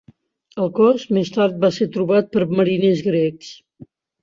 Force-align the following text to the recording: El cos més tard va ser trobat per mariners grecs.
El 0.63 0.71
cos 0.79 1.03
més 1.17 1.31
tard 1.35 1.61
va 1.67 1.71
ser 1.77 1.89
trobat 1.97 2.33
per 2.33 2.49
mariners 2.57 3.07
grecs. 3.13 3.55